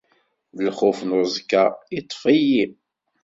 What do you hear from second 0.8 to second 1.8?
n uẓekka